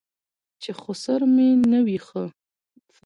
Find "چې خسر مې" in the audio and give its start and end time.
0.61-1.49